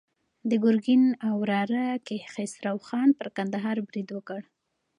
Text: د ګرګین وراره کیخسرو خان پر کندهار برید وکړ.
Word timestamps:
د 0.49 0.51
ګرګین 0.63 1.03
وراره 1.41 1.83
کیخسرو 2.07 2.77
خان 2.87 3.09
پر 3.17 3.27
کندهار 3.37 3.77
برید 3.87 4.09
وکړ. 4.13 4.41